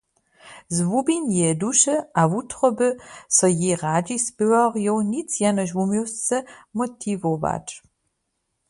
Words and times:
Z 0.75 0.79
hłubin 0.89 1.23
jeje 1.37 1.55
duše 1.63 1.95
a 2.19 2.23
wutroby 2.31 2.89
so 3.37 3.47
jej 3.61 3.75
radźi, 3.83 4.15
spěwarjow 4.27 4.99
nic 5.15 5.29
jenož 5.45 5.69
wuměłsce 5.77 6.35
motiwować. 6.79 7.67